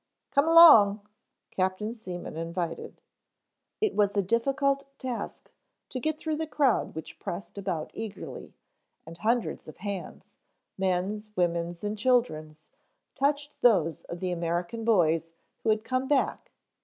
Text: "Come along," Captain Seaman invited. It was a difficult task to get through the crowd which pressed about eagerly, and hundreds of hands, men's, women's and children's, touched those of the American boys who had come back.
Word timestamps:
"Come 0.31 0.47
along," 0.47 1.07
Captain 1.51 1.93
Seaman 1.93 2.35
invited. 2.35 3.01
It 3.79 3.93
was 3.93 4.17
a 4.17 4.23
difficult 4.23 4.83
task 4.97 5.51
to 5.89 5.99
get 5.99 6.17
through 6.17 6.37
the 6.37 6.47
crowd 6.47 6.95
which 6.95 7.19
pressed 7.19 7.55
about 7.55 7.91
eagerly, 7.93 8.55
and 9.05 9.19
hundreds 9.19 9.67
of 9.67 9.77
hands, 9.77 10.33
men's, 10.75 11.29
women's 11.35 11.83
and 11.83 11.95
children's, 11.95 12.65
touched 13.13 13.61
those 13.61 14.01
of 14.05 14.21
the 14.21 14.31
American 14.31 14.83
boys 14.83 15.29
who 15.61 15.69
had 15.69 15.83
come 15.83 16.07
back. 16.07 16.49